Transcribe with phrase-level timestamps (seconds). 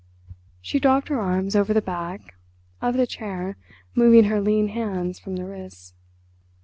[0.63, 2.33] She dropped her arms over the back
[2.81, 3.55] of the chair,
[3.93, 5.93] moving her lean hands from the wrists.